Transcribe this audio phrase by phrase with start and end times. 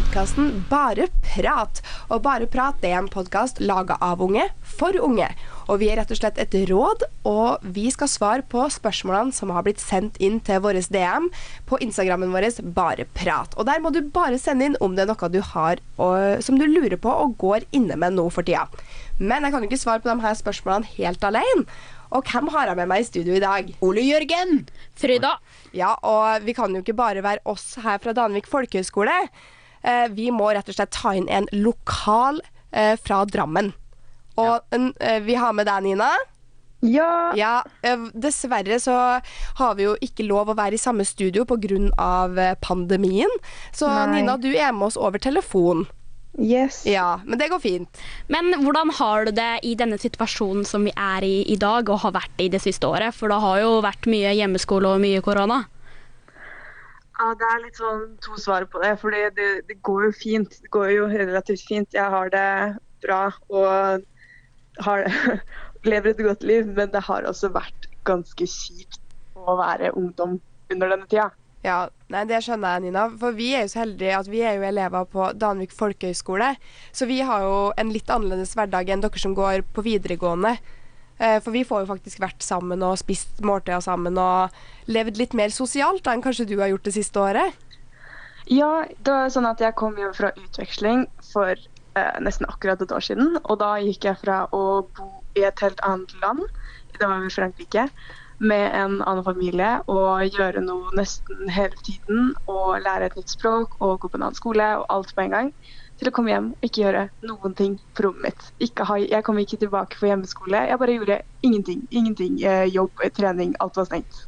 [0.00, 1.80] podkasten Bare prat.
[2.08, 5.26] Og Bare prat det er en podkast laga av unge for unge.
[5.68, 9.52] Og vi er rett og slett et råd, og vi skal svare på spørsmålene som
[9.52, 11.28] har blitt sendt inn til vår DM
[11.68, 13.52] på Instagrammen vår Bare prat.
[13.58, 16.56] Og der må du bare sende inn om det er noe du har og, som
[16.56, 18.70] du lurer på og går inne med nå for tida.
[19.20, 21.68] Men jeg kan jo ikke svare på de her spørsmålene helt alene.
[22.10, 23.68] Og hvem har jeg med meg i studio i dag?
[23.84, 24.64] Ole Jørgen.
[24.98, 25.36] Frida.
[25.76, 29.26] Ja, og vi kan jo ikke bare være oss her fra Danvik folkehøgskole.
[29.82, 32.40] Eh, vi må rett og slett ta inn en lokal
[32.72, 33.72] eh, fra Drammen.
[34.40, 36.10] Og en, eh, vi har med deg, Nina.
[36.80, 37.32] Ja.
[37.36, 37.62] Ja,
[38.16, 38.94] dessverre så
[39.58, 42.56] har vi jo ikke lov å være i samme studio pga.
[42.62, 43.28] pandemien.
[43.72, 44.20] Så Nei.
[44.20, 45.86] Nina, du er med oss over telefon.
[46.38, 46.86] Yes.
[46.86, 48.00] Ja, men det går fint.
[48.28, 52.00] Men hvordan har du det i denne situasjonen som vi er i i dag, og
[52.00, 53.14] har vært i det siste året?
[53.14, 55.64] For det har jo vært mye hjemmeskole og mye korona.
[57.20, 58.94] Ja, det er litt sånn to svar på det.
[59.02, 60.54] For det, det går jo fint.
[60.62, 61.92] Det går jo relativt fint.
[61.92, 62.46] Jeg har det
[63.04, 64.06] bra og
[64.86, 65.04] har,
[65.90, 66.70] lever et godt liv.
[66.78, 69.02] Men det har også vært ganske kjipt
[69.36, 70.38] å være ungdom
[70.72, 71.28] under denne tida.
[71.60, 73.04] Ja, nei, Det skjønner jeg, Nina.
[73.20, 76.54] For vi er jo så heldige at vi er jo elever på Danvik folkehøgskole.
[76.96, 80.56] Så vi har jo en litt annerledes hverdag enn dere som går på videregående.
[81.20, 84.54] Eh, For vi får jo faktisk vært sammen og spist måltider sammen og
[84.88, 87.66] levd litt mer sosialt enn kanskje du har gjort det siste året.
[88.50, 92.94] Ja, det var sånn at jeg kom hjem fra utveksling for eh, nesten akkurat et
[92.96, 93.36] år siden.
[93.44, 94.64] Og da gikk jeg fra å
[94.96, 96.42] bo i et helt annet land,
[96.96, 97.86] det var i Frankrike,
[98.40, 102.32] med en annen familie og gjøre noe nesten hele tiden.
[102.48, 105.36] Og lære et nytt språk og gå på en annen skole og alt på en
[105.36, 105.52] gang.
[106.00, 108.46] Til å komme hjem og ikke gjøre noen ting på rommet mitt.
[108.64, 110.62] Ikke ha, jeg kom ikke tilbake for hjemmeskole.
[110.70, 111.82] Jeg bare gjorde ingenting.
[111.92, 112.38] Ingenting.
[112.40, 114.24] Eh, jobb, trening, alt var stengt.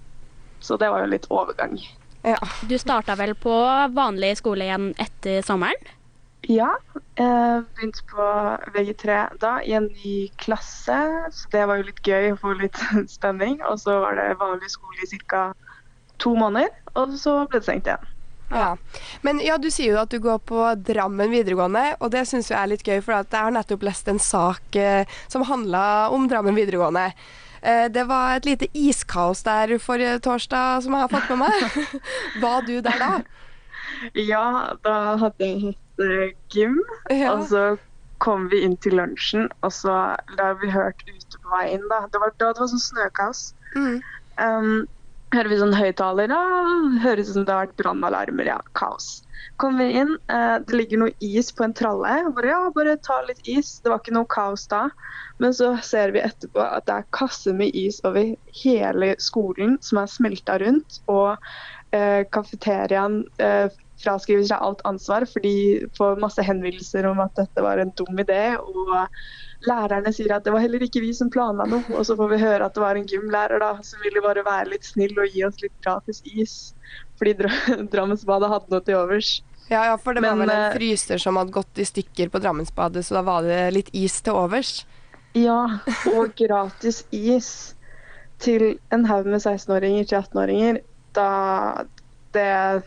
[0.60, 1.80] Så det var jo litt overgang.
[2.22, 2.36] Ja.
[2.68, 3.56] Du starta vel på
[3.96, 5.80] vanlig skole igjen etter sommeren?
[6.50, 6.72] Ja,
[7.14, 8.28] jeg begynte på
[8.74, 10.98] VG3 da i en ny klasse.
[11.32, 12.78] Så det var jo litt gøy å få litt
[13.16, 13.60] spenning.
[13.68, 15.52] Og så var det vanlig skole i ca.
[16.22, 18.10] to måneder, og så ble det stengt igjen.
[18.52, 18.76] Ja.
[19.24, 22.58] Men ja, du sier jo at du går på Drammen videregående, og det syns jeg
[22.60, 26.54] er litt gøy, for jeg har nettopp lest en sak eh, som handla om Drammen
[26.58, 27.06] videregående.
[27.62, 32.02] Eh, det var et lite iskaos der forrige torsdag som jeg har fått med meg.
[32.44, 33.12] Var du der da?
[34.18, 34.44] Ja,
[34.84, 36.78] da hadde jeg hatt eh, gym,
[37.10, 37.32] Ja.
[37.36, 37.64] og så
[38.22, 39.94] kom vi inn til lunsjen, og så
[40.38, 41.86] la vi hørt ute på vei inn.
[41.90, 42.04] da.
[42.12, 43.40] Det var da det var sånn snøkaos.
[43.74, 43.96] Mm.
[44.38, 44.74] Um,
[45.32, 46.40] hører vi sånn høyttaler, ja,
[47.04, 49.22] høres ut som det har vært brannalarmer, ja, kaos.
[49.60, 52.14] Kommer vi inn, eh, det ligger noe is på en tralle.
[52.36, 53.80] Bare, ja, bare ta litt is.
[53.82, 54.88] Det var ikke noe kaos da.
[55.42, 60.02] Men så ser vi etterpå at det er kasser med is over hele skolen som
[60.02, 61.00] er smelta rundt.
[61.10, 61.36] Og
[61.94, 63.68] eh, kafeteriaen eh,
[64.02, 68.20] fraskriver seg alt ansvar, for de får masse henvendelser om at dette var en dum
[68.22, 68.42] idé.
[68.58, 68.92] Og
[69.68, 71.84] lærerne sier at det var heller ikke vi som planla noe.
[71.94, 74.72] Og så får vi høre at det var en gymlærer da, som ville bare være
[74.74, 76.56] litt snill og gi oss litt gratis is.
[77.20, 77.50] Fordi Dr
[77.92, 79.36] Drammensbadet hadde noe til overs.
[79.68, 82.32] Ja, ja, for det var Men, vel en eh, fryser som hadde gått i stykker
[82.32, 84.82] på Drammensbadet, så da var det litt is til overs.
[85.38, 85.78] Ja,
[86.12, 87.48] og gratis is
[88.42, 90.82] til en haug med 16-åringer til 18-åringer.
[91.16, 91.28] Da
[92.34, 92.82] det,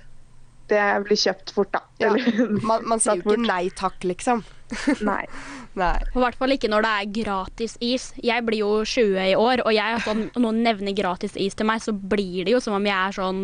[0.72, 1.82] det blir kjøpt fort, da.
[2.02, 2.14] Ja.
[2.14, 4.44] Eller- Man, man sier jo ikke nei takk, liksom.
[5.06, 5.24] Nei.
[5.76, 5.98] Nei.
[6.14, 8.08] Og I hvert fall ikke når det er gratis is.
[8.24, 11.68] Jeg blir jo 20 i år, og jeg, sånn, når noen nevner gratis is til
[11.68, 13.44] meg, så blir det jo som om jeg er sånn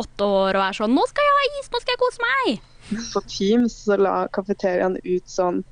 [0.00, 1.70] åtte år og er sånn Nå skal jeg ha is!
[1.72, 2.70] Nå skal jeg kose meg!
[3.12, 5.62] På Teams så la kafeteriaen ut sånn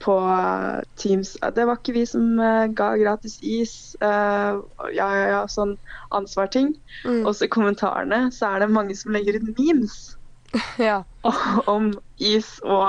[0.00, 3.74] på eh, Teams Det var ikke vi som eh, ga gratis is.
[4.00, 4.62] Uh,
[4.96, 5.74] ja, ja, ja, sånn
[6.16, 6.72] ansvarting.
[7.04, 7.24] Mm.
[7.26, 9.98] Og så i kommentarene så er det mange som legger ut memes
[10.90, 11.02] Ja.
[11.74, 12.86] om is og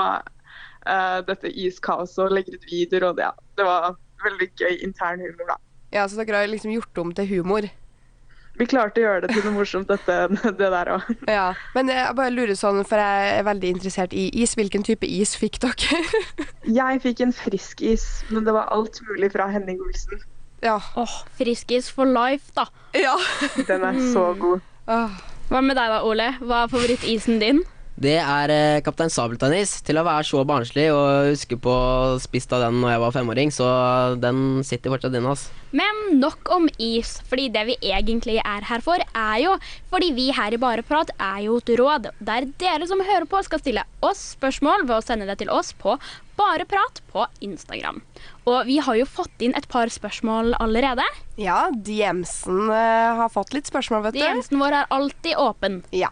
[0.88, 3.10] uh, dette iskaoset og legger ut videoer.
[3.10, 3.94] Og det, ja, det var
[4.24, 5.60] veldig gøy intern humor, da.
[5.98, 7.68] ja, så dere har liksom gjort om til humor.
[8.60, 10.16] Vi klarte å gjøre det til noe morsomt, dette,
[10.60, 11.06] det der òg.
[11.30, 11.46] Ja.
[11.74, 14.52] Men jeg bare lurer sånn, for jeg er veldig interessert i is.
[14.58, 16.02] Hvilken type is fikk dere?
[16.68, 20.20] Jeg fikk en frisk is, men det var alt mulig fra Henning Olsen.
[20.62, 20.76] ja.
[21.00, 22.68] Åh, Friskis for life, da.
[22.94, 23.16] Ja.
[23.66, 24.60] Den er så god.
[24.86, 25.16] Åh.
[25.52, 26.30] Hva med deg da, Ole?
[26.40, 27.58] Hva er favorittisen din?
[28.02, 29.76] Det er eh, Kaptein Sabeltann-is.
[29.86, 33.14] Til å være så barnslig og huske på å spist av den når jeg var
[33.14, 33.68] femåring, så
[34.22, 35.34] den sitter fortsatt inne.
[35.34, 35.52] Altså.
[35.76, 39.54] Men nok om is, fordi det vi egentlig er her for, er jo
[39.92, 43.62] fordi vi her i Bareprat er jo et råd der dere som hører på, skal
[43.62, 45.96] stille oss spørsmål ved å sende det til oss på
[46.36, 48.00] Bareprat på Instagram.
[48.48, 51.04] Og vi har jo fått inn et par spørsmål allerede.
[51.40, 54.24] Ja, DMs-en eh, har fått litt spørsmål, vet du.
[54.24, 55.82] Djemsen vår er alltid åpen.
[55.94, 56.10] Ja.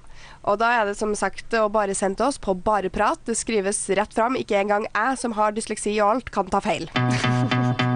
[0.49, 3.21] Og da er det som sagt å bare sende til oss på bareprat.
[3.29, 4.39] Det skrives rett fram.
[4.41, 6.89] Ikke engang jeg som har dysleksi og alt, kan ta feil.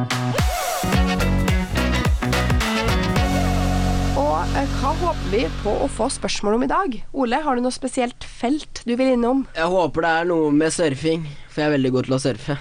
[4.15, 6.93] Og eh, hva håper vi på å få spørsmål om i dag?
[7.19, 9.43] Ole, har du noe spesielt felt du vil innom?
[9.57, 12.57] Jeg håper det er noe med surfing, for jeg er veldig god til å surfe.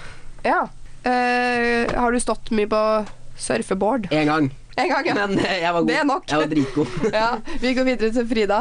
[0.46, 0.60] Ja.
[1.04, 2.80] Uh, har du stått mye på
[3.38, 4.08] surfeboard?
[4.10, 4.50] Én gang.
[4.74, 5.14] En gang, ja.
[5.14, 5.90] Men eh, jeg var god.
[5.92, 6.26] Det er nok.
[6.30, 6.98] Jeg var dritgod.
[7.20, 7.30] ja.
[7.62, 8.60] Vi går videre til Frida.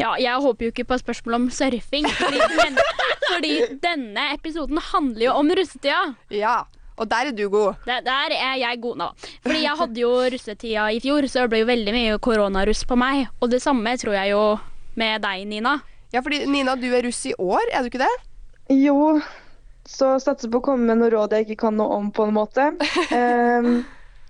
[0.00, 2.78] Ja, jeg håper jo ikke på spørsmål om surfing, fordi, men,
[3.28, 6.04] fordi denne episoden handler jo om russetida.
[6.34, 6.62] Ja.
[7.00, 7.78] Og der er du god.
[7.86, 9.06] Der, der er jeg god nå.
[9.44, 12.98] Fordi jeg hadde jo russetida i fjor, så det ble jo veldig mye koronaruss på
[13.00, 13.30] meg.
[13.40, 14.42] Og det samme tror jeg jo
[15.00, 15.78] med deg, Nina.
[16.12, 18.12] Ja, fordi Nina, du er russ i år, er du ikke det?
[18.74, 19.16] Jo,
[19.88, 22.36] så satser på å komme med noe råd jeg ikke kan noe om, på en
[22.36, 22.68] måte.
[23.16, 23.80] Ehm,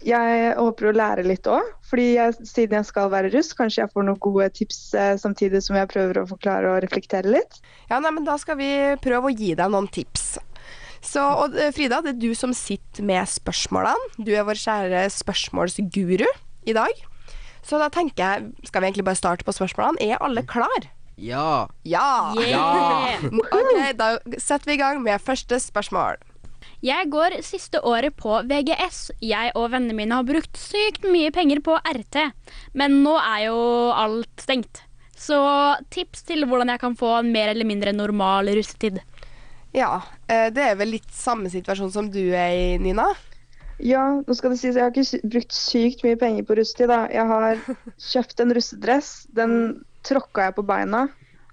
[0.07, 3.93] jeg håper å lære litt òg, fordi jeg, siden jeg skal være russ, kanskje jeg
[3.93, 7.61] får noen gode tips eh, samtidig som jeg prøver å forklare og reflektere litt.
[7.91, 8.71] Ja, nei, men Da skal vi
[9.03, 10.39] prøve å gi deg noen tips.
[11.01, 14.15] Så, og eh, Frida, det er du som sitter med spørsmålene.
[14.21, 16.29] Du er vår kjære spørsmålsguru
[16.69, 17.05] i dag.
[17.67, 20.01] Så da tenker jeg, skal vi egentlig bare starte på spørsmålene?
[20.01, 20.89] Er alle klar?
[21.21, 21.69] Ja.
[21.85, 22.33] Ja!
[22.41, 23.29] Yeah.
[23.29, 26.21] Ok, da setter vi i gang med første spørsmål.
[26.81, 29.11] Jeg går siste året på VGS.
[29.21, 32.23] Jeg og vennene mine har brukt sykt mye penger på RT,
[32.73, 33.59] men nå er jo
[33.93, 34.81] alt stengt.
[35.13, 35.37] Så
[35.93, 39.03] tips til hvordan jeg kan få en mer eller mindre normal russetid.
[39.77, 40.01] Ja,
[40.33, 43.11] eh, det er vel litt samme situasjon som du er i, Nina?
[43.85, 46.89] Ja, nå skal det sies jeg har ikke brukt sykt mye penger på russetid.
[46.89, 47.05] da.
[47.13, 47.61] Jeg har
[48.11, 49.15] kjøpt en russedress.
[49.37, 49.55] Den
[50.09, 51.11] tråkka jeg på beina,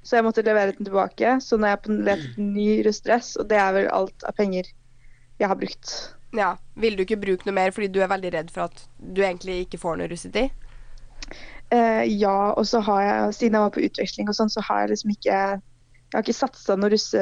[0.07, 1.35] så jeg måtte levere den tilbake.
[1.43, 4.71] Så nå er jeg på en ny russedress, og det er vel alt av penger
[5.37, 5.93] jeg har brukt.
[6.35, 6.55] Ja.
[6.75, 9.63] Vil du ikke bruke noe mer fordi du er veldig redd for at du egentlig
[9.65, 10.53] ikke får noe russetid?
[11.73, 14.85] Uh, ja, og så har jeg, siden jeg var på utveksling og sånn, så har
[14.85, 15.39] jeg liksom ikke
[16.07, 17.21] Jeg har ikke satsa noe russe,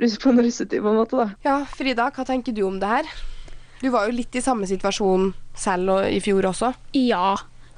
[0.00, 1.26] russe på noe russetid, på en måte, da.
[1.44, 3.10] Ja, Frida, hva tenker du om det her?
[3.82, 6.70] Du var jo litt i samme situasjon selv og i fjor også.
[6.96, 7.34] Ja.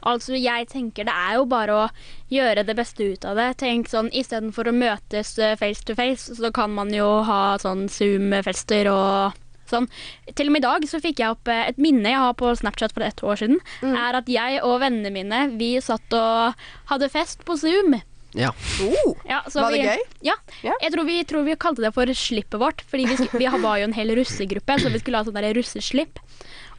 [0.06, 1.84] Altså, jeg tenker det er jo bare å
[2.30, 3.48] gjøre det beste ut av det.
[3.64, 7.88] Tenk sånn, Istedenfor å møtes eh, face to face, så kan man jo ha sånn
[7.90, 9.40] Zoom-fester og
[9.74, 9.90] sånn.
[10.32, 12.54] Til og med i dag så fikk jeg opp eh, et minne jeg har på
[12.62, 13.60] Snapchat for ett år siden.
[13.84, 17.98] Er at jeg og vennene mine vi satt og hadde fest på Zoom.
[18.34, 18.48] Ja.
[18.82, 20.00] Oh, Ja, så var det vi, gøy?
[20.26, 20.34] Ja.
[20.82, 22.82] Jeg tror vi, tror vi kalte det for slippet vårt.
[22.90, 26.18] Fordi vi, vi var jo en hel russegruppe, så vi skulle ha sånn der russeslipp.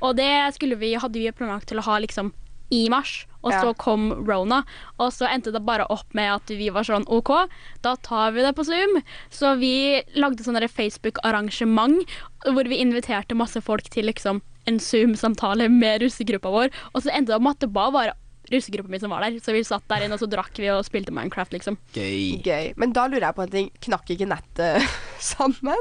[0.04, 0.28] Og det
[0.58, 2.34] skulle vi, hadde vi planlagt til å ha liksom
[2.72, 3.62] i mars, og Ja.
[3.62, 4.64] så kom Rona.
[5.00, 7.30] Og så endte det bare opp med at vi var sånn OK,
[7.84, 9.02] da tar vi det på Zoom.
[9.30, 12.06] Så vi lagde sånn Facebook-arrangement
[12.46, 16.70] hvor vi inviterte masse folk til liksom en Zoom-samtale med russegruppa vår.
[16.96, 18.14] Og så endte det opp med at det bare var
[18.52, 19.38] russegruppa mi som var der.
[19.40, 21.78] Så vi satt der inne, og så drakk vi og spilte Minecraft, liksom.
[21.94, 22.42] Gøy.
[22.46, 22.74] Gøy.
[22.78, 23.72] Men da lurer jeg på en ting.
[23.86, 24.82] Knakk ikke nettet
[25.20, 25.78] sammen?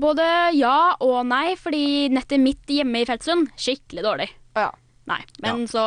[0.00, 0.22] Både
[0.56, 4.28] ja og nei, fordi nettet mitt hjemme i Fettsund skikkelig dårlig.
[4.58, 4.70] Ja.
[5.10, 5.84] Nei, men så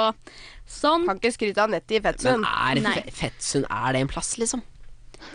[0.73, 1.03] Sånn.
[1.07, 2.45] Kan ikke skryte av nettet i Men Fettsund.
[2.47, 2.93] er Nei.
[3.03, 4.61] Fe- Fettsund er det en plass, liksom?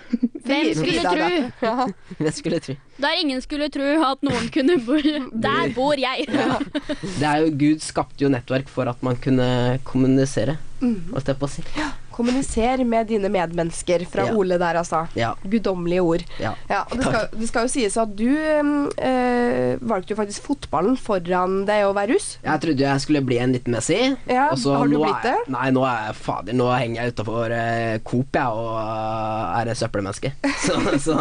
[0.09, 1.29] Hvem skulle Frida, tro?
[1.29, 1.51] da.
[1.63, 1.87] Ja.
[2.27, 2.75] Jeg skulle tro.
[3.01, 4.97] Der ingen skulle tro at noen kunne bo
[5.47, 6.27] Der bor jeg!
[6.29, 10.57] Det er jo Gud skapte jo nettverk for at man kunne kommunisere.
[10.81, 11.13] Mm.
[11.13, 11.65] Holdt jeg på å si.
[12.19, 14.35] Kommuniser med dine medmennesker fra Ja.
[14.35, 15.05] Ole der, altså.
[15.17, 15.33] Ja.
[15.47, 16.25] Guddommelige ord.
[16.43, 16.53] ja.
[16.69, 20.97] Ja, og det skal, det skal jo sies at du øh, valgte jo faktisk fotballen
[21.01, 22.29] foran det å være russ.
[22.45, 23.99] Jeg trodde jeg skulle bli en liten Messi.
[24.29, 25.53] Ja, og så har du nå blitt er, det?
[25.55, 29.71] Nei, nå er jeg fader Nå henger jeg utafor uh, Coop jeg, og uh, er
[29.73, 30.33] et søppelmenneske.
[30.69, 31.15] Så, så,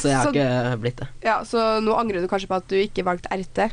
[0.00, 1.08] så jeg har Så- ikke blitt det.
[1.24, 3.70] Ja, Så nå angrer du kanskje på at du ikke valgte RT?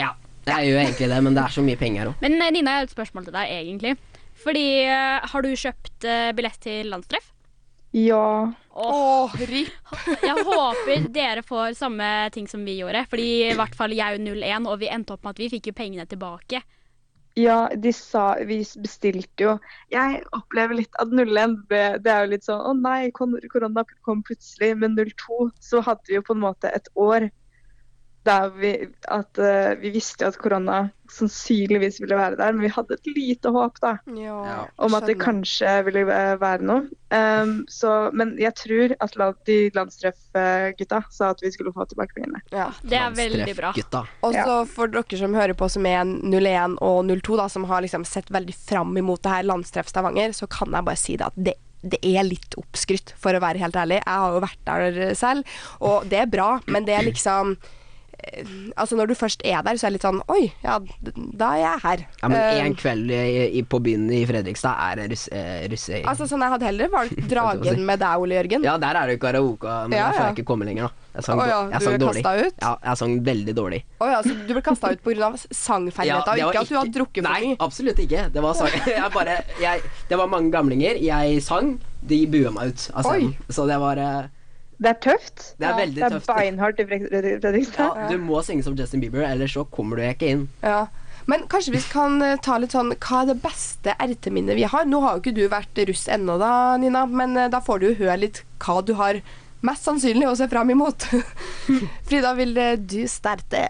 [0.00, 0.10] Ja,
[0.46, 2.20] jeg gjør egentlig det, men det er så mye penger òg.
[2.22, 3.94] Men eh, Nina, jeg har et spørsmål til deg, egentlig.
[4.42, 7.32] Fordi eh, har du kjøpt eh, billett til landstreff?
[7.96, 8.52] Ja.
[8.70, 9.92] Åh, ripp!
[10.28, 13.06] jeg håper dere får samme ting som vi gjorde.
[13.10, 15.70] Fordi i hvert fall jeg og 01, og vi endte opp med at vi fikk
[15.70, 16.60] jo pengene tilbake.
[17.36, 19.50] Ja, de sa Vi bestilte jo
[19.92, 24.22] Jeg opplever litt at 01 ble Det er jo litt sånn Å nei, korona kom
[24.24, 24.70] plutselig.
[24.80, 27.28] Men 02 så hadde vi jo på en måte et år
[28.26, 28.72] der vi
[29.12, 33.08] at uh, Vi visste jo at korona sannsynligvis ville være der, men vi hadde et
[33.14, 33.92] lite håp, da.
[34.18, 34.66] Ja.
[34.82, 36.86] Om at det kanskje ville eh, være noe.
[37.14, 39.14] Um, så, men jeg tror at
[39.46, 42.42] de landstreffgutta sa at vi skulle få tilbake pengene.
[42.54, 42.68] Ja.
[42.82, 43.72] Det er veldig bra.
[44.26, 47.86] Og så for dere som hører på som er 01 og 02, da, som har
[47.86, 51.30] liksom sett veldig fram imot det her landstreff Stavanger, så kan jeg bare si det
[51.30, 54.00] at det det er litt oppskrytt, for å være helt ærlig.
[54.00, 57.52] Jeg har jo vært der selv, og det er bra, men det er liksom
[58.76, 60.78] Altså Når du først er der, så er det litt sånn Oi, ja,
[61.36, 62.04] da er jeg her.
[62.22, 63.20] Ja, men én en kveld i,
[63.60, 65.30] i, på byen i Fredrikstad er det russe...
[65.32, 67.20] Eh, russe Altså sånn Jeg hadde heller valgt.
[67.32, 68.66] Dragen med deg, Ole Jørgen.
[68.66, 71.06] ja, der er det jo karaoke, men Ja, der får jeg ikke komme lenger, da.
[71.16, 72.22] Jeg sang, oh, ja, jeg sang dårlig.
[72.26, 72.56] ut?
[72.60, 73.78] Ja, jeg sang veldig dårlig.
[74.04, 75.30] Oh, ja, så du ble kasta ut pga.
[75.48, 78.26] sangfeilheta, ja, ikke at du hadde drukket for Nei, absolutt ikke.
[78.34, 81.00] Det var, sang, jeg bare, jeg, det var mange gamlinger.
[81.00, 83.32] Jeg sang, de bua meg ut av scenen.
[83.32, 83.54] Oi.
[83.56, 84.28] Så det var eh,
[84.78, 85.54] Det er tøft.
[85.58, 86.26] Det er Ja, veldig Det er tøft.
[86.28, 87.96] beinhardt i Fred- Fred- Fredrikstad.
[87.96, 90.48] Ja, du må synge som Justin Bieber, ellers så kommer du ikke inn.
[90.62, 90.86] Ja.
[91.26, 94.84] Men kanskje vi kan eh, ta litt sånn Hva er det beste RT-minnet vi har?
[94.86, 97.86] Nå har jo ikke du vært russ ennå, da, Nina, men eh, da får du
[97.88, 99.18] jo høre litt hva du har
[99.62, 101.08] mest sannsynlig å se fram imot.
[102.06, 103.68] Frida, vil eh, du starte?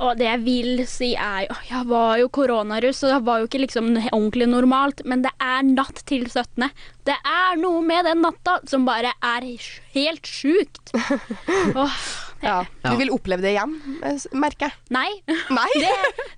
[0.00, 3.48] Og det jeg vil si er jo Jeg var jo koronaruss, og det var jo
[3.48, 6.70] ikke liksom ordentlig normalt, men det er natt til 17.
[7.04, 9.46] Det er noe med den natta som bare er
[9.94, 10.94] helt sjukt.
[11.76, 12.02] Åh,
[12.42, 12.64] Ja.
[12.82, 14.74] Du vil oppleve det igjen, eh, merker jeg.
[14.90, 15.10] nei,
[15.54, 15.68] Nei?
[15.84, 15.92] det,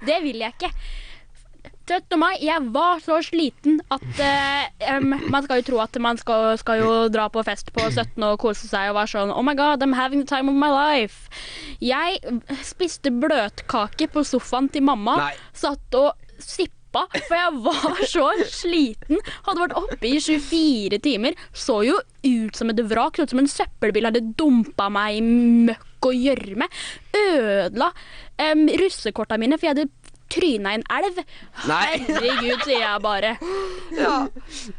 [0.05, 0.69] det vil jeg ikke.
[1.85, 2.17] 17.
[2.17, 6.81] mai, jeg var så sliten at eh, Man skal jo tro at man skal, skal
[6.81, 9.85] jo dra på fest på 17 og kose seg og være sånn Oh my god,
[9.85, 11.29] I'm having the time of my life.
[11.85, 12.21] Jeg
[12.65, 15.19] spiste bløtkake på sofaen til mamma.
[15.27, 15.35] Nei.
[15.57, 19.21] Satt og sippa, for jeg var så sliten.
[19.47, 21.37] Hadde vært oppe i 24 timer.
[21.53, 23.19] Så jo ut som et vrak.
[23.19, 25.25] Så ut som en søppelbil hadde dumpa meg i
[25.69, 26.69] møkk og gjørme.
[27.17, 29.91] Ødela um, russekorta mine, for jeg hadde
[30.33, 31.19] tryna i en elv.
[31.69, 31.99] Nei.
[32.09, 33.35] Herregud, sier jeg bare.
[33.95, 34.15] Ja.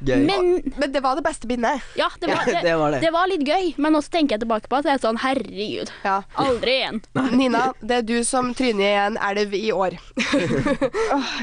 [0.06, 0.26] Gøy.
[0.26, 1.82] Men Men det var det beste bindet.
[2.00, 3.02] ja, det var, det, det var det.
[3.06, 3.74] det var litt gøy.
[3.78, 5.92] Men også tenker jeg tilbake på at jeg er sånn herregud.
[6.04, 6.18] Ja.
[6.42, 7.02] Aldri igjen.
[7.36, 9.98] Nina, det er du som tryner i en elv i år.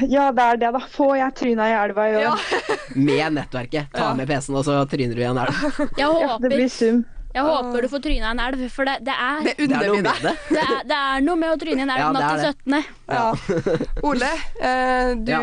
[0.09, 0.79] Ja, det er det, da.
[0.93, 2.23] Får jeg tryna i elva i år?
[2.27, 2.77] Ja.
[2.95, 3.89] Med nettverket.
[3.95, 5.63] Ta med PC-en, og så tryner du igjen elv.
[5.97, 7.03] Jeg Ja, det blir sum.
[7.33, 9.87] Jeg håper du får tryna en elv, for det, det er Det Det er unner
[9.87, 10.21] noe vi med deg.
[10.23, 10.33] det.
[10.53, 12.85] det er, det er noe med å tryne en elv Ja, natt er til 17.
[13.13, 13.23] Ja.
[14.09, 14.29] Ole,
[14.61, 15.39] eh, du Ja.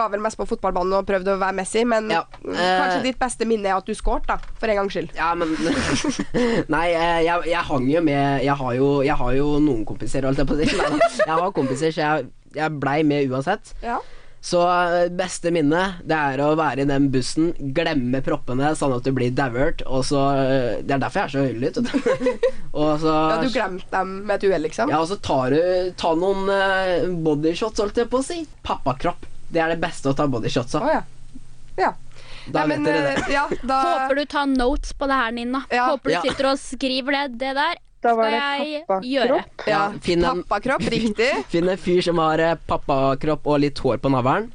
[0.00, 3.18] var vel mest på fotballbanen og prøvde å være Messi, men Ja, kanskje eh, ditt
[3.22, 5.14] beste minne er at du skåret, da, for en gangs skyld.
[5.16, 5.54] Ja, men
[6.74, 10.26] Nei, eh, jeg, jeg hang jo med Jeg har jo, jeg har jo noen kompiser,
[10.28, 10.68] holdt jeg på å si.
[11.28, 13.74] Jeg har kompiser, så jeg, jeg blei med uansett.
[13.84, 13.98] Ja.
[14.40, 19.02] Så eh, beste minne, det er å være i den bussen, glemme proppene sånn at
[19.04, 21.80] du blir dauert, og så eh, Det er derfor jeg er så høylytt.
[22.78, 24.92] og så ja, du glemte dem med et uhell, liksom?
[24.94, 25.58] Ja, og så tar du
[25.98, 28.44] Ta noen uh, bodyshots, holdt jeg på å si.
[28.62, 29.26] Pappakropp.
[29.50, 30.86] Det er det beste å ta bodyshots av.
[30.86, 30.94] av.
[31.00, 31.02] ja.
[31.82, 31.94] ja.
[32.48, 33.16] Da Nei, vet dere det.
[33.26, 35.64] eh, Ja, da Håper du tar notes på det her, Nina.
[35.74, 35.90] Ja.
[35.90, 36.22] Håper du Ja.
[36.24, 37.24] sitter og skriver det.
[37.42, 39.64] Det der Da var skal det pappakropp.
[39.66, 41.30] ja, Ja, finn en- Pappakropp, riktig.
[41.52, 44.50] Finn en fyr som har eh, pappakropp og litt hår på navlen.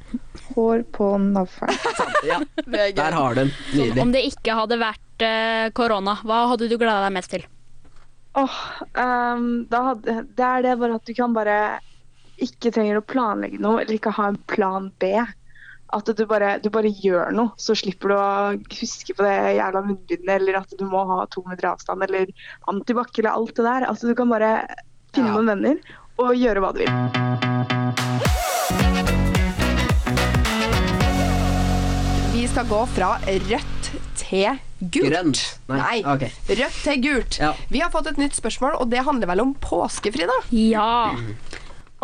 [0.54, 1.76] Hår på navlen.
[2.30, 2.38] Ja,
[2.72, 3.50] er der har du den.
[3.74, 4.00] Nydelig.
[4.00, 7.44] Om det ikke hadde vært eh, korona, hva hadde du gleda deg mest til?
[8.34, 8.54] Åh,
[8.98, 11.58] ehm, da hadde, det er det bare at du kan bare
[12.42, 15.12] ikke trenger å planlegge noe, eller ikke ha en plan B.
[15.92, 19.82] At du bare, du bare gjør noe, så slipper du å huske på det jævla
[19.84, 22.32] munnbindet, eller at du må ha to meter avstand, eller
[22.72, 23.86] antibac, eller alt det der.
[23.90, 24.66] Altså, du kan bare
[25.14, 25.34] finne Ja.
[25.36, 25.76] noen venner
[26.18, 26.92] og gjøre hva du vil.
[32.34, 35.10] Vi skal gå fra rødt til gult.
[35.10, 35.42] Grønt.
[35.68, 35.78] Nei.
[35.78, 35.98] Nei.
[36.14, 36.30] Okay.
[36.48, 37.38] Rødt til gult.
[37.40, 37.52] Ja.
[37.70, 40.34] Vi har fått et nytt spørsmål, og det handler vel om påske, Frida?
[40.50, 41.14] Ja.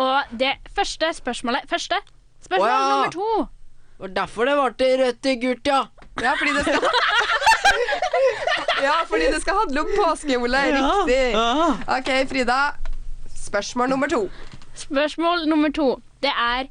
[0.01, 1.99] Og det første spørsmålet Første?
[2.41, 2.89] Spørsmål oh, ja.
[2.89, 3.60] nummer to.
[4.01, 5.81] Og derfor det ble til rødt til gult, ja.
[6.21, 6.85] Ja, fordi det skal
[8.81, 10.61] Ja, fordi det skal handle om påske, Ole.
[10.73, 11.35] Riktig.
[11.97, 12.59] OK, Frida.
[13.35, 14.23] Spørsmål nummer to.
[14.77, 15.91] Spørsmål nummer to.
[16.23, 16.65] Det er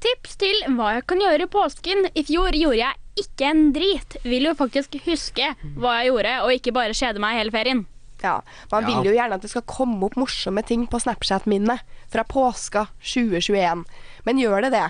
[0.00, 2.06] tips til hva jeg kan gjøre i påsken.
[2.16, 4.16] I fjor gjorde jeg ikke en drit.
[4.24, 7.84] Vil jo faktisk huske hva jeg gjorde, og ikke bare kjede meg hele ferien.
[8.22, 8.38] Ja,
[8.72, 8.88] Man Ja.
[9.00, 11.80] vil jo gjerne at det skal komme opp morsomme ting på Snapchat-minnet
[12.12, 13.84] fra påska 2021.
[14.24, 14.88] Men gjør det det?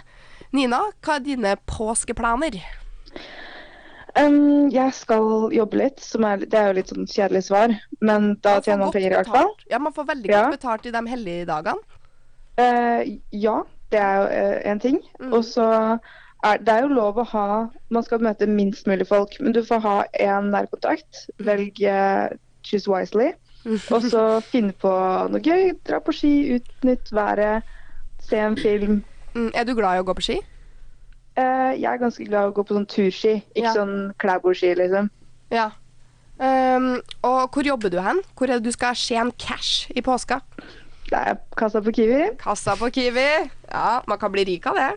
[0.57, 2.59] Nina, hva er dine påskeplaner?
[4.19, 8.33] Um, jeg skal jobbe litt, som er, det er jo litt sånn kjedelig svar, men
[8.43, 9.53] da Man tjener man penger i hvert fall.
[9.71, 10.41] Ja, man får veldig Ja.
[10.43, 12.01] godt betalt i de hellige dagene.
[12.59, 13.63] Eh, ja,
[13.95, 14.99] det er jo uh, en ting.
[15.21, 15.33] Mm.
[15.33, 15.69] Og så
[16.43, 17.47] er det er jo lov å ha
[17.91, 21.27] Man skal møte minst mulig folk, men du får ha én nærkontakt.
[21.39, 22.35] Velg uh,
[22.67, 23.31] choose wisely.
[23.95, 24.91] Og så finne på
[25.31, 25.77] noe gøy.
[25.87, 27.63] Dra på ski, utnytt været,
[28.25, 29.03] se en film.
[29.35, 30.39] Mm, er du glad i å gå på ski?
[31.39, 33.75] Uh, jeg er ganske glad i å gå på sånn turski, ikke Ja.
[33.77, 35.11] sånn klæbordski, liksom.
[35.55, 35.71] Ja.
[36.41, 38.21] Um, og hvor jobber du hen?
[38.35, 40.41] Hvor er det du skal tjene cash i påska?
[41.11, 42.37] Det er kassa på Kiwi.
[42.39, 43.51] Kassa på Kiwi.
[43.71, 44.91] Ja, man kan bli rik av det.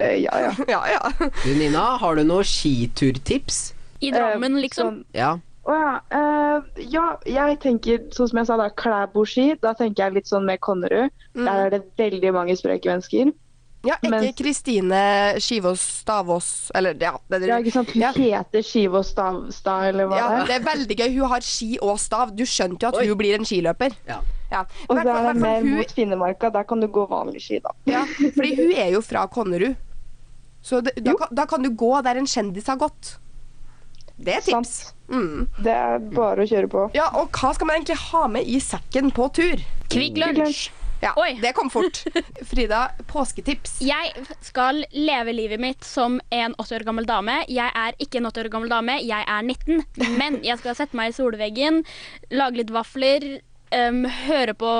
[0.00, 0.52] Uh, ja, ja.
[0.74, 1.28] Ja, ja.
[1.44, 3.72] Du, Nina, har du noen skiturtips?
[4.02, 4.86] I Drammen, uh, liksom.
[4.86, 5.38] Sånn, Ja.
[5.66, 5.94] Å ja.
[6.14, 9.56] Uh, ja, jeg tenker sånn som jeg sa da, Klæbo-ski.
[9.62, 11.10] Da tenker jeg litt sånn med Konnerud.
[11.34, 13.32] Der er det veldig mange spreke mennesker.
[13.86, 15.00] Ja, ikke Kristine
[15.42, 17.90] Skivås Stavås Eller ja, det, Ja, ikke sant?
[17.94, 18.12] Hun Ja.
[18.12, 20.46] heter Skivås Stavstad, eller hva Ja, det er.
[20.46, 21.18] det er veldig gøy.
[21.18, 22.34] Hun har ski og stav.
[22.36, 23.06] Du skjønte jo at Oi.
[23.08, 23.94] hun blir en skiløper.
[24.08, 24.20] Ja.
[24.52, 24.64] Ja.
[24.88, 26.50] Og da så er det mer hun- mot Finnemarka.
[26.52, 27.70] Der kan du gå vanlig ski, da.
[27.86, 29.74] Ja, fordi hun er jo fra Konnerud.
[30.62, 33.16] Så det, da, kan, da kan du gå der en kjendis har gått.
[34.18, 34.92] Det er tips.
[35.10, 35.46] Mm.
[35.62, 36.90] Det er bare å kjøre på.
[36.94, 39.60] Ja, og hva skal man egentlig ha med i sekken på tur?
[39.90, 40.70] Kvikk Kvikk Lunsj.
[41.00, 41.38] Ja, Oi.
[41.42, 42.04] det kom fort.
[42.50, 43.78] Frida, påsketips.
[43.84, 47.42] Jeg skal leve livet mitt som en 80 år gammel dame.
[47.52, 49.84] Jeg er ikke en 80 år gammel dame, jeg er 19.
[50.20, 51.82] Men jeg skal sette meg i solveggen,
[52.32, 53.28] lage litt vafler,
[53.76, 54.72] um, høre på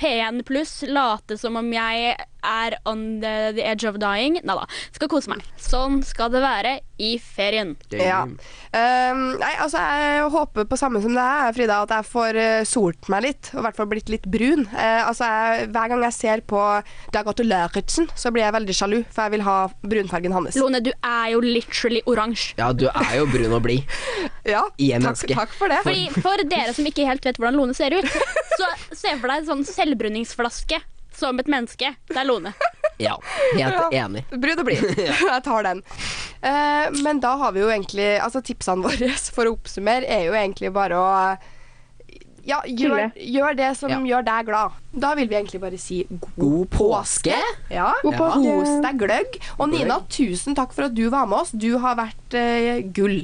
[0.00, 2.16] P1 pluss, late som om jeg
[2.46, 4.38] er on the, the edge of dying.
[4.44, 4.66] Nei da.
[4.96, 5.44] Skal kose meg.
[5.60, 7.74] Sånn skal det være i ferien.
[7.96, 8.22] Ja.
[8.26, 13.08] Um, nei, altså, jeg håper på samme som deg, Frida, at jeg får uh, solt
[13.12, 13.50] meg litt.
[13.54, 14.66] Og i hvert fall blitt litt brun.
[14.74, 16.60] Uh, altså, jeg, hver gang jeg ser på
[17.14, 20.58] Dag Otto Lauritzen, så blir jeg veldig sjalu, for jeg vil ha brunfargen hans.
[20.60, 22.54] Lone, du er jo literally oransje.
[22.60, 23.84] ja, du er jo brun og blid.
[24.50, 25.34] Ja, I en takk, menneske.
[25.36, 25.82] takk for det.
[25.84, 28.06] Fordi For dere som ikke helt vet hvordan Lone ser ut,
[28.56, 30.80] så se for deg en sånn selvbruningsflaske
[31.20, 31.94] som et menneske.
[32.10, 32.54] Det er Lone.
[33.00, 33.14] Ja,
[33.56, 34.26] helt enig.
[34.28, 34.82] Brud og blid.
[35.32, 35.78] Jeg tar den.
[36.44, 40.34] Uh, men da har vi jo egentlig Altså tipsene våre for å oppsummere er jo
[40.36, 41.06] egentlig bare å
[42.44, 43.98] ja, gjør, gjør det som Ja.
[44.00, 44.76] gjør deg glad.
[44.92, 47.36] Da vil vi egentlig bare si god, God påske.
[47.72, 48.18] Ja, God Ja.
[48.18, 48.54] påske.
[48.60, 49.36] Kos deg gløgg.
[49.58, 51.52] Og Nina, tusen takk for at du var med oss.
[51.52, 53.22] Du har vært uh, gull.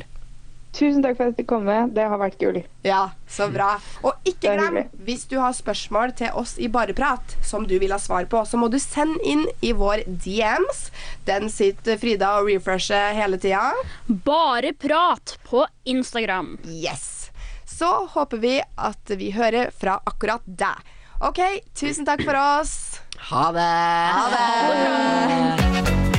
[0.76, 1.64] Tusen takk for at du kom.
[1.64, 1.94] med.
[1.96, 2.58] Det har vært gull.
[2.84, 3.78] Ja, så bra.
[4.04, 7.98] Og ikke glem, hvis du har spørsmål til oss i Bareprat som du vil ha
[8.02, 10.90] svar på, så må du sende inn i vår DMs.
[11.26, 13.72] Den sitter Frida og refresher hele tida.
[14.06, 16.58] Bare prat på Instagram.
[16.68, 17.30] Yes.
[17.64, 20.92] Så håper vi at vi hører fra akkurat deg.
[21.24, 21.40] OK,
[21.74, 23.00] tusen takk for oss.
[23.32, 23.70] Ha det!
[24.12, 26.15] Ha det.